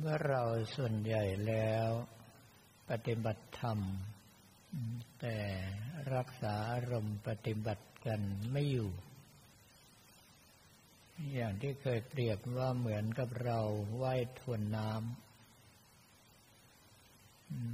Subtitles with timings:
[0.00, 0.42] เมื่อเรา
[0.76, 1.88] ส่วนใหญ่แล้ว
[2.90, 3.78] ปฏิบัติธรรม
[5.20, 5.38] แต่
[6.14, 8.20] รักษาอารมณ์ปฏิบัติกัน
[8.52, 8.90] ไม่อยู่
[11.34, 13.58] อย่างที่เคยเปรียบว่าเหมือนกับเรา
[14.02, 14.98] ว่ายทวนน้ำ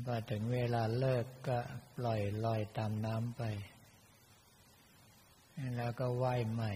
[0.05, 1.59] พอถึงเวลาเลิกก็
[1.97, 3.43] ปล่อยลอยตามน้ำไป
[5.77, 6.75] แล้วก็ว่ายใหม่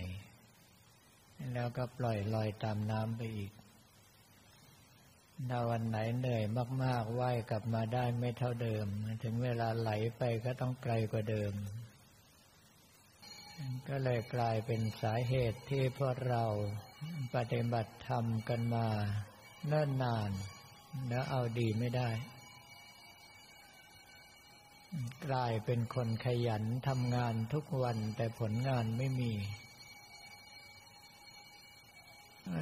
[1.55, 3.53] แล้วก็ปล่อยลอยตามน้ำไปอีก
[5.47, 6.45] ถ้าวันไหนเหนื่อย
[6.85, 8.87] มากๆว่ายกลับมาได้ไม่เท่าเดิม
[9.23, 11.53] ถึงเวลาไหลไปก็ต้องไกลกว่าเดิม
[13.89, 16.45] ก็เลยกลายเป็นสาเหตุที่พวกเรา
[17.35, 18.89] ปฏิบัติธรรมกันมา
[19.67, 20.31] เนิ่นนาน
[21.09, 22.11] แล้วเอาดีไม่ได้
[25.27, 29.33] กลายเป็นคนขยันทำงานทุกวันแต่ผลงานไม่มี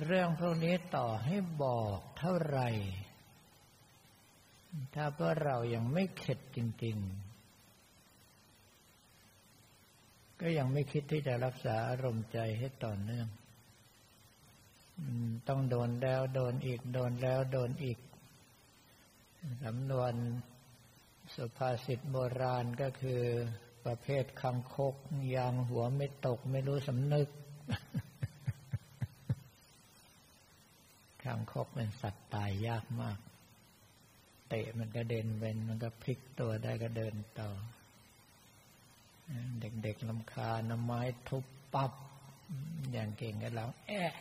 [0.05, 2.69] เรื่องพวกนี้ต่อให้บอกเท่าไหร่
[4.95, 6.97] ถ้าเพราะเรายังไม่เข็ดจริง
[9.43, 13.29] ๆ ก็ยังไม่คิดที่จะรักษาอารมณ์ใจให้ต่อเนื่อง
[15.49, 17.99] ต้องโดนแล้วโดนอีก โดนแล้วโดนอีก
[19.65, 20.13] สำนวน
[21.35, 23.23] สุภาษิตโบราณก็คือ
[23.85, 24.95] ประเภทคังคก
[25.37, 27.29] ยางหัวไม่ตกไม่รู้สำนึก
[31.27, 33.19] คางคกเป็นสัตว์ตายยากมาก
[34.49, 37.51] เตะมันก็เด่นเป็นมันก็พลิกตัวได้ก็เดินต่อ
[39.61, 41.93] เด็กๆลำคาน้ำไม้ทุบปับ
[42.93, 44.13] อย่างเก่งกันแล้วแอะ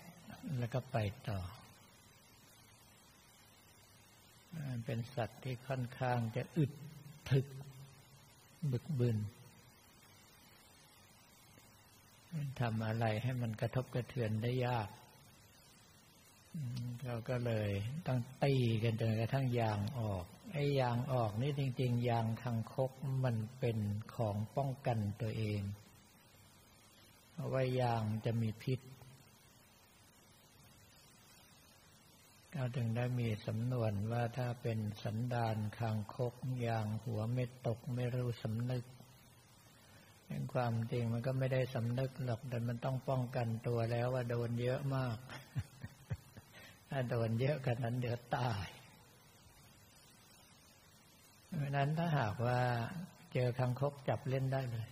[0.57, 0.97] แล้วก็ไป
[1.29, 1.39] ต่อ
[4.85, 6.71] เป็นสัตว์ที่ค่อนข้างจะอึด
[7.31, 7.45] ถึก
[8.71, 9.17] บึกบึน
[12.59, 14.89] ทำอะไรให้มันกระทบกระเทือนได้ยาก
[17.05, 17.69] เราก็เลย
[18.07, 18.53] ต้องตี
[18.83, 22.91] กันจนกระทั่งยางออก ไอ้ยางออกนี่จริง ๆ ยางคังคก
[23.23, 23.77] มันเป็น
[24.15, 25.61] ของป้องกันตัวเอง
[27.31, 28.79] เพราะว่ายางจะมีพิษ
[32.53, 36.33] ก็ถึงได้มีสำนวนว่าถ้าเป็นสันดานคางคก
[36.67, 38.85] ยางหัวไม่ตกไม่รู้สำนึก
[40.27, 45.17] เป็นความจริงมันก็ไม่ได้สำนึกหรอกแต่มันต้องป้องกันตัวแล้วว่าโดนเยอะมาก
[46.97, 48.67] ถ้าโดนเยอะขนาดนั้นเดี๋ยวตาย
[51.47, 52.59] เพราะนั้นถ้าหากว่า
[53.33, 54.87] เจอคังคกจับเล่นได้เลย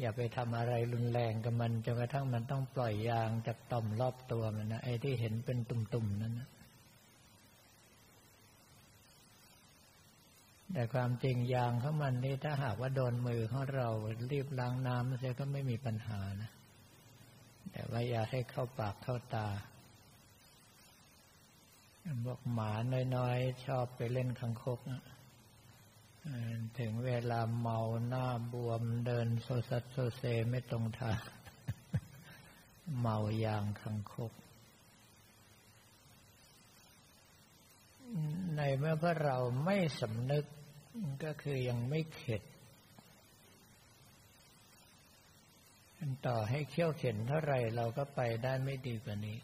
[0.00, 6.48] อย่าไปทำอะไรรุนแรงกับมันจนกระทั่งมันต้องปล่อยยางจากต่อมรอบตัวมันนะไอ้ที่เห็นเป็นตุ่มๆนั้นนะ
[10.72, 13.88] แต่ความจริงยางของมันนี่ถ้าหากว่าโดนมือของเรา
[14.30, 16.50] รีบล้างน้ำเสียก็ไม่มีปัญหานะ
[17.72, 19.48] แต่ว่าอย่าให้เข้าปากเข้าตา
[22.26, 22.70] บอกหมา
[23.16, 24.80] น้อยๆ ชอบไปเล่นคังคก
[26.78, 31.20] ถึงเวลาเมาหน้าบวมเดินโซซัดโซเซไม่ตรงทาง
[33.00, 34.32] เมายางคังคก
[38.56, 40.44] ในเมื่อพวกเราไม่สำนึก
[41.24, 42.42] ก็คือยังไม่เข็ด
[46.26, 49.38] ต่อให้เขี้ยวเข็นเท่าไรเราก็ไปได้ไม่ดีกว่านี้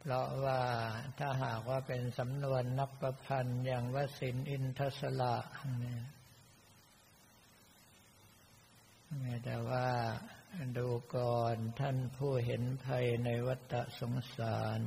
[0.00, 0.60] เพราะว่า
[1.18, 5.36] ถ้าหากว่าเป็นสำนวนนับประพันธ์อย่างวสินอินทศละ
[5.78, 5.96] เนี่
[9.34, 9.86] ยแต่ว่า
[10.78, 14.80] ดูก่อนท่านผู้เห็นภัยในวัฏสงสาร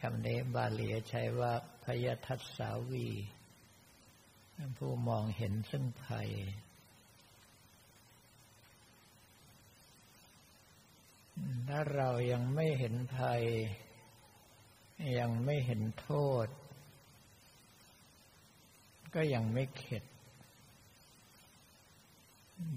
[0.00, 1.52] คำนี้บาลีใช้ว่า
[1.84, 3.08] พยทัศสาวี
[4.78, 6.30] ผู้มองเห็นซึ่งภัย
[11.76, 13.42] ถ้าเรายังไม่เห็นภัย
[15.18, 16.10] ยังไม่เห็นโท
[16.44, 16.46] ษ
[19.14, 20.04] ก็ยังไม่เข็ด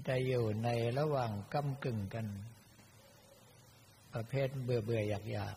[0.08, 2.26] จะอยู่ในระหว่างก้ากึ่งกัน
[4.12, 5.56] ประเภทเบื่อเบื่ออยากอยาก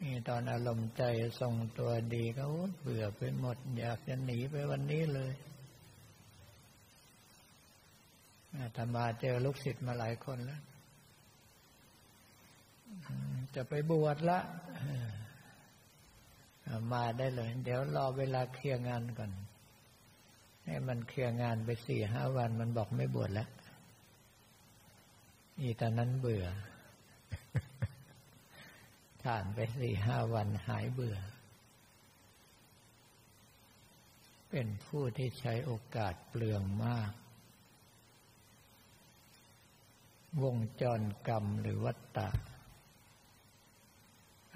[0.00, 1.02] นี่ตอนอารมณ์ใจ
[1.40, 2.44] ทรงตัวดีก็
[2.82, 5.32] เบื่อไปหมด อยากจะหนีไปวันนี้เลย
[8.56, 10.62] อาตมาเจอลูกศิษย์มาหลายคนแล้ว
[13.54, 14.38] จะไปบวชละ
[16.92, 19.32] มาได้เลย เดี๋ยวรอเวลาเคลียร์งานก่อน
[20.64, 23.48] ให้มันเคลียร์งานไปสี่ห้าวันมันบอกไม่บวชแล้ว
[25.60, 26.46] อีตอนนั้นเบื่อ
[29.22, 31.16] ผ่านไปสี่ห้าวันหายเบื่อ
[34.50, 37.12] เป็นผู้ที่ใช้โอกาสเปลืองมาก
[40.42, 42.28] วงจรกรรมหรือวัตตะ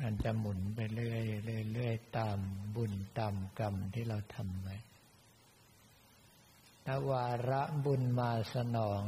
[0.01, 1.23] มันจะหมุนไปเรื่อย
[1.75, 2.39] เรื่อยตาม
[2.77, 4.77] บุญตามกรรมที่เราทำไว้
[6.87, 9.03] ถ้าวาระบุญมาสนอง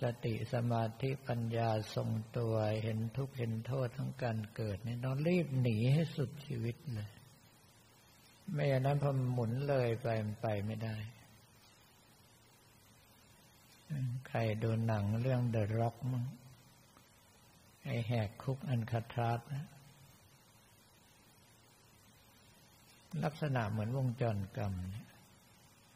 [0.00, 2.08] สติสมาธิปัญญาทรง
[2.38, 7.10] ตัวเห็นทุกข์เห็นโทษทั้งการเกิดนี่ต้องรีบหนีให้สุดชีวิตเลย
[8.52, 10.96] ไม่อย่างนั้นพอหมุนเลยไปมันไปไม่ได้
[14.28, 16.24] ใครดูหนังเรื่องเดอะร็อกมั้ง
[17.84, 19.66] ไอแหกคุกอันคาทราสนะ
[23.24, 25.08] ลักษณะเหมือนวงจรกรรมเนี่ย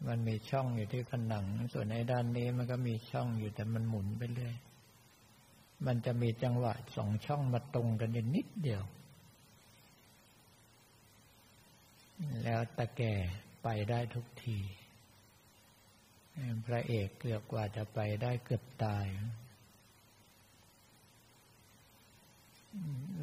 [0.08, 4.56] มันมีช่องอยู่ที่ผนัง ส่วนในด้านนี้มันก็มีช่องอยู่แต่มันหมุนไปเรื่อย
[5.86, 8.82] มันจะมีจังหวะสองช่องมาตรงกันอยู่นิดเดียว
[12.42, 13.14] แล้วตะแก่
[13.62, 14.58] ไปได้ทุกที
[16.66, 19.06] พระเอกเกือบกว่าจะไปได้เกือบตาย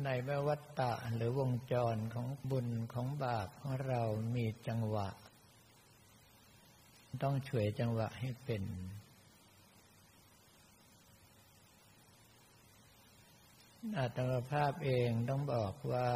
[0.04, 4.02] ในแมวัตตะหรือวงจรของบุญของบาปของเรา
[4.36, 5.10] มีจังหวะ
[7.24, 8.64] ต้องช่วยจังหวะให้เป็น
[13.98, 16.10] อาตมาภาพเองต้องบอกว่า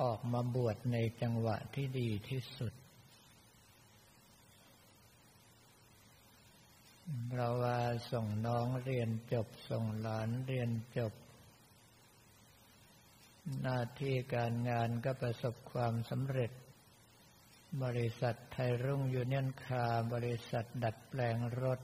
[0.00, 2.72] ออกมาบวชในจังหวะที่ดีที่สุด
[7.34, 7.78] เราว่า
[8.10, 11.12] ส่งน้องเรียนจบ ส่งหลานเรียนจบ
[13.62, 16.52] หน้าที่การงานก็ประสบความสำเร็จ
[17.84, 21.80] บริษัทไทยรุ่งยูเนียนคาบริษัทดัดแปลงรถ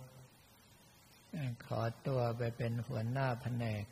[1.67, 3.85] ขอตัวไปเป็นหัวหน้าแผนก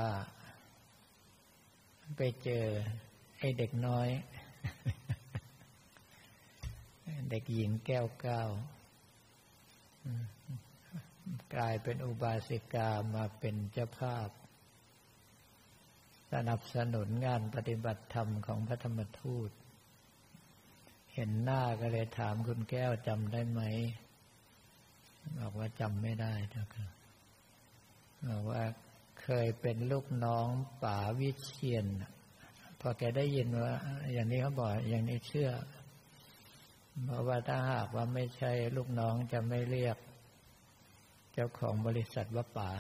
[2.18, 2.66] ไปเจอ
[3.40, 4.10] ไอ้เด็กน้อย
[7.30, 8.44] เด็กหญิงแก้วเก้า
[11.56, 14.30] กลายเป็นอุบาสิกามาเป็นเจ้าภาพ
[16.34, 19.52] สนับสนุนงานปฏิบัติธรรมของพระธรรมทูต
[21.14, 23.62] เห็นหน้าก็เลยถามคุณแก้วจำได้ไหม
[25.40, 26.88] บอกว่าจำไม่ได้เจ้าค่ะ
[28.30, 28.64] บอกว่า
[29.22, 30.48] เคยเป็นลูกน้อง
[30.84, 31.86] ป๋าวิเชียน
[32.80, 33.74] พอแกได้ยินว่า
[34.14, 35.52] อย่างนี้เขาบอกอย่างนี้เชื่อ
[37.06, 39.98] เพราะว่าถ้าหากว่าไม่ใช่ลูกน้องจะไม่เรียก
[41.34, 42.72] เจ้าของบริษัทว่าป๋า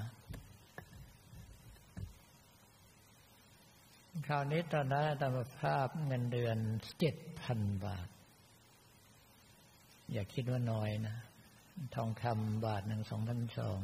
[4.25, 6.57] คราวนี้ตอนนั้นตามภาพเงินเดือน
[6.99, 8.07] เจ็ดพันบาท
[10.11, 11.15] อย่าคิดว่าน้อยนะ
[11.95, 13.79] ทองคำบาทหนึ่งสองพันสอง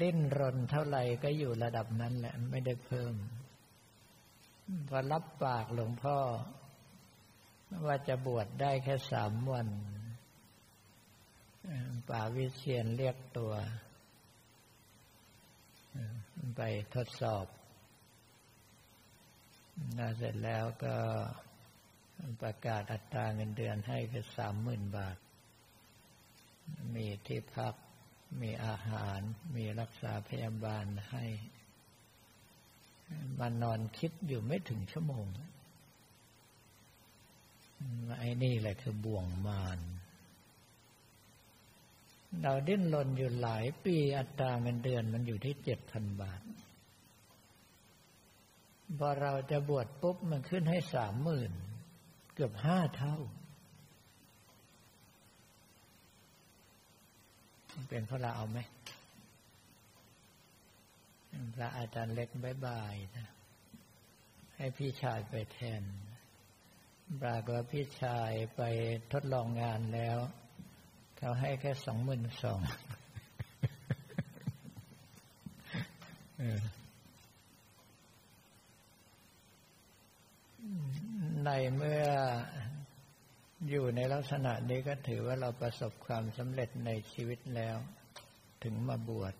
[0.00, 3.14] ดิ้นรนเท่าไหร่ก็อยู่ระดับนั้นแหละ ไม่ได้เพิ่ม
[4.88, 6.18] พอรับปากหลวงพ่อ
[7.86, 9.68] ว่าจะบวชได้แค่สามวัน
[12.08, 13.52] ป่าวิเชียนเรียกตัว
[16.56, 16.60] ไป
[16.94, 17.46] ทดสอบ
[19.98, 20.96] น่าเสร็จแล้วก็
[22.40, 25.16] ประกาศอัตราเงินเดือนให้คือสามหมื่นบาท
[26.94, 27.74] มีที่พัก
[28.42, 29.20] มีอาหาร
[29.56, 31.24] มีรักษาพยาบาลให้
[33.38, 35.26] มานอนคิดอยู่ไม่ถึงชั่วโมง
[38.18, 39.78] ไอ้นี่แหละคือบ่วงมาร
[42.40, 46.40] เราดิ้นรนอยู่หลายปีอัตราเงินเดือนมันอยู่ที่เจ็ดพันบาท
[48.98, 51.52] พอเราจะบวชปุ๊บมันขึ้นให้สามหมื่น
[52.34, 53.16] เกือบห้าเท่า
[57.88, 58.58] เป็นพระเราเอาไหม
[61.54, 63.28] พระอาจารย์เล็กบายบายนะ
[64.56, 65.82] ให้พี่ชายไปแทน
[67.22, 68.62] ปรากฏพี่ชายไป
[69.12, 70.18] ทดลองงานแล้ว
[71.24, 72.60] เขาให้แค่สองหมื่นสอง
[81.44, 82.04] ในเมื่อ
[83.68, 87.76] อยู่ในลักษณะนี้ก็ถือว่าเราประสบความสำเร็จในชีวิตแล้ว
[88.62, 89.34] ถึงมาบวช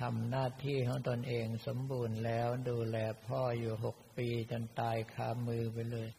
[0.00, 6.10] ทำหน้าที่ของตนเองสมบูรณ์แล้วดูแลพ่ออยู่หกปีจนตายคามือไปเลย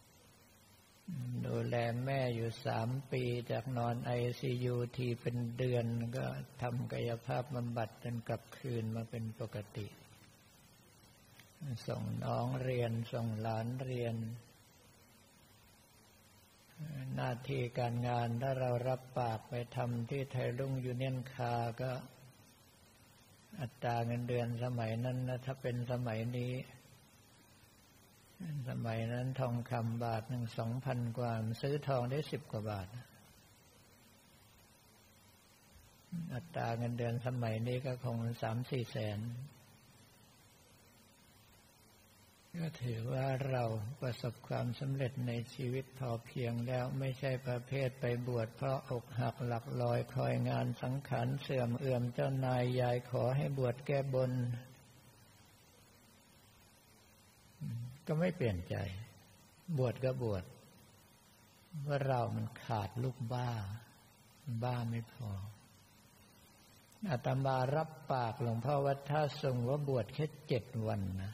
[1.46, 5.86] ดูแลแม่อยู่สามปีจากนอนไอซียูทีเป็นเดือน
[6.18, 6.26] ก็
[6.62, 9.88] ทำกายภาพบำบัดจนกลับคืนมาเป็นปกติ
[11.88, 14.16] ส่งน้องเรียน ส่งหลานเรียน
[17.16, 21.92] หน้าที่การงานถ้าเรารับปากไปทำที่ไทยรุ่งยูเนียนคาร์ก็
[23.62, 26.54] อัตราเงินเดือนสมัยนั้นนะถ้าเป็นสมัยนี้
[28.70, 32.88] สมัยนั้นทองคำบาทหนึ่งสองพันกว่า ซื้อทองได้สิบกว่าบาท
[36.34, 39.20] อัตราเงินเดือนสมัยนี้ก็คงสามสี่แสน
[42.62, 43.64] ก็ถือว่าเรา
[44.02, 54.32] ประสบความสำเร็จในชีวิตพอเพียงแล้วไม่ใช่ประเภทไปบวชเพราะอกหักหลักลอยคอยงานสังขารเสื่อมเอื่อมเจ้านายยายขอให้บวชแก้บน
[58.08, 58.76] ก็ไม่เปลี่ยนใจ
[59.78, 60.44] บวชก็บวช
[61.88, 63.52] ว่าเรามันขาดลูกบ้า
[64.64, 65.32] บ้าไม่พอ
[67.10, 71.34] อาตมารับปากหลวงพ่อวัดท่าทรงว่าบวชแค่เจ็ดวันนะ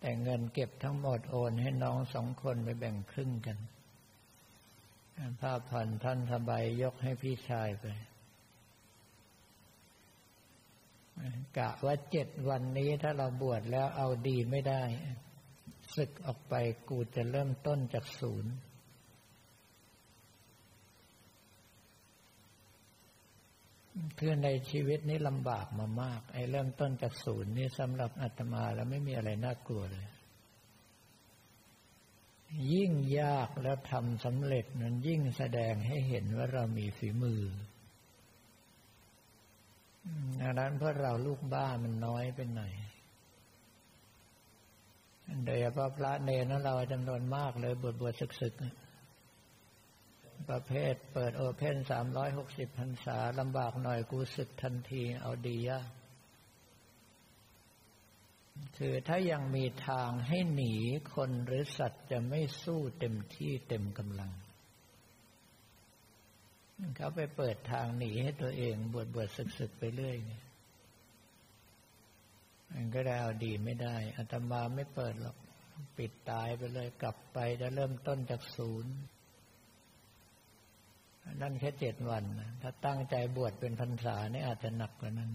[0.00, 3.58] แต่เงินเก็บทั้งหมดโอนให้น้องสองคนไปแบ่งครึ่งกัน
[5.40, 7.84] ผ้าผ่อนท่านสบายยกให้พี่ชายไป
[11.58, 14.82] กะว่าเจ็ดวันนี้ถ้าเราบวชแล้วเอาดีไม่ได้
[15.96, 16.54] ศึกออกไป
[16.88, 18.52] กูจะเริ่มต้นจากศูนย์
[24.18, 30.06] คือในชีวิตนี้ลำบากมามาก ไอ้เริ่มต้นจากศูนย์นี่สำหรับอาตมาแล้วไม่มีอะไรน่ากลัวเลย
[32.72, 37.42] ยิ่งยากแล้วทำสำเร็จนั้นยิ่งแสดงให้เห็นว่าเรามีฝีมือ
[40.42, 42.72] ดังนั้นเพราะเราลูกบ้ามันน้อยเป็นหน่อย
[45.44, 55.90] โดยเฉพาะพระเนรนั้นเราจำนวนมากเลยบวชบวชศึกๆประเภทเปิดโอเพนสามร้อยหกสิบพรรษาลำบากหน่อยกูศึกทันทีเอาดียาก
[58.76, 60.74] คือถ้ายังมีทางให้หนี
[61.14, 64.30] คนหรือสัตว์จะไม่สู้เต็มที่เต็มกำลัง
[66.96, 70.44] เขาไปเปิดทางหนีให้ตัวเอง บวชบวชศึกศึกไปเรื่อยเนี่ย
[72.72, 75.36] มันก็ได้เอาดีไม่ได้อาตมาไม่เปิดหรอก
[75.98, 78.94] ปิดตายไปเลยกลับไปจะเริ่มต้นจากศูนย์
[81.42, 82.24] นั่นแค่เจ็ดวัน
[82.62, 85.32] ถ้าตั้งใจบวชเป็นพรรษาเนี่ยอาจจะหนักกว่านั้น